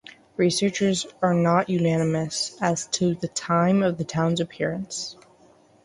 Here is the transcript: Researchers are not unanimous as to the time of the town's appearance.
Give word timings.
Researchers 0.35 1.05
are 1.21 1.35
not 1.35 1.69
unanimous 1.69 2.57
as 2.59 2.87
to 2.87 3.13
the 3.13 3.27
time 3.27 3.83
of 3.83 3.99
the 3.99 4.03
town's 4.03 4.39
appearance. 4.39 5.15